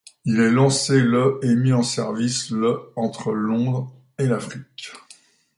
Il 0.25 0.39
est 0.39 0.49
lancé 0.49 0.99
le 0.99 1.39
et 1.43 1.53
mis 1.55 1.73
en 1.73 1.83
service 1.83 2.49
le 2.49 2.91
entre 2.95 3.33
Londres 3.33 3.93
et 4.17 4.25
l’Afrique. 4.25 4.91